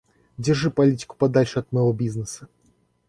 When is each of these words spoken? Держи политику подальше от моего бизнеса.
Держи 0.39 0.71
политику 0.71 1.15
подальше 1.15 1.59
от 1.59 1.71
моего 1.71 1.93
бизнеса. 1.93 2.47